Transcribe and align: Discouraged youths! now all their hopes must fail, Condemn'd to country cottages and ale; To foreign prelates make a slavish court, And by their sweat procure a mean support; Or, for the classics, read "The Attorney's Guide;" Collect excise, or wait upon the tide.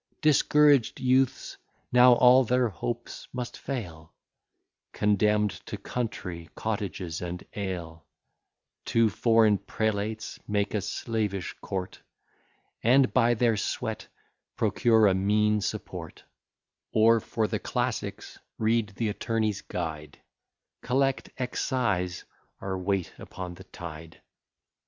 Discouraged 0.23 0.99
youths! 0.99 1.57
now 1.91 2.13
all 2.13 2.43
their 2.43 2.69
hopes 2.69 3.27
must 3.31 3.55
fail, 3.55 4.11
Condemn'd 4.93 5.51
to 5.67 5.77
country 5.77 6.49
cottages 6.55 7.21
and 7.21 7.43
ale; 7.53 8.07
To 8.85 9.11
foreign 9.11 9.59
prelates 9.59 10.39
make 10.47 10.73
a 10.73 10.81
slavish 10.81 11.53
court, 11.61 12.01
And 12.81 13.13
by 13.13 13.35
their 13.35 13.55
sweat 13.55 14.07
procure 14.55 15.05
a 15.05 15.13
mean 15.13 15.61
support; 15.61 16.23
Or, 16.91 17.19
for 17.19 17.45
the 17.47 17.59
classics, 17.59 18.39
read 18.57 18.93
"The 18.95 19.09
Attorney's 19.09 19.61
Guide;" 19.61 20.17
Collect 20.81 21.29
excise, 21.37 22.23
or 22.59 22.75
wait 22.79 23.13
upon 23.19 23.53
the 23.53 23.65
tide. 23.65 24.19